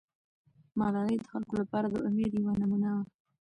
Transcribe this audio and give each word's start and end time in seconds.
ملالۍ 0.79 1.15
د 1.19 1.23
خلکو 1.31 1.53
لپاره 1.61 1.87
د 1.89 1.95
امید 2.07 2.31
یوه 2.39 2.53
نمونه 2.61 2.89
سوه. 3.01 3.03